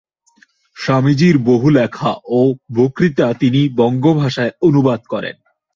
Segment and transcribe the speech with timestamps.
[0.77, 2.39] স্বামীজীর বহু লেখা ও
[2.75, 5.35] বক্তৃতা তিনি বঙ্গভাষায় অনুবাদ করেন।